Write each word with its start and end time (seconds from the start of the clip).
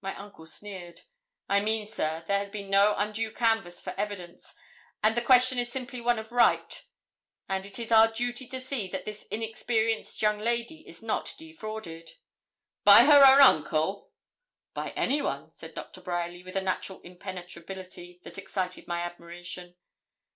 My 0.00 0.16
uncle 0.16 0.44
sneered. 0.44 1.02
'I 1.48 1.60
mean, 1.60 1.86
sir, 1.86 2.24
there 2.26 2.40
has 2.40 2.50
been 2.50 2.68
no 2.68 2.96
undue 2.98 3.30
canvass 3.30 3.80
for 3.80 3.94
evidence, 3.96 4.56
and 5.04 5.16
the 5.16 5.22
question 5.22 5.56
is 5.56 5.70
simply 5.70 6.00
one 6.00 6.18
of 6.18 6.32
right; 6.32 6.82
and 7.48 7.64
it 7.64 7.78
is 7.78 7.92
our 7.92 8.08
duty 8.10 8.48
to 8.48 8.60
see 8.60 8.88
that 8.88 9.04
this 9.04 9.22
inexperienced 9.30 10.20
young 10.20 10.40
lady 10.40 10.80
is 10.84 11.00
not 11.00 11.34
defrauded.' 11.38 12.10
'By 12.82 13.04
her 13.04 13.24
own 13.24 13.40
uncle?' 13.40 14.10
'By 14.74 14.90
anyone,' 14.96 15.52
said 15.52 15.74
Doctor 15.74 16.00
Bryerly, 16.00 16.42
with 16.42 16.56
a 16.56 16.60
natural 16.60 17.00
impenetrability 17.02 18.18
that 18.24 18.38
excited 18.38 18.88
my 18.88 19.02
admiration. 19.02 19.76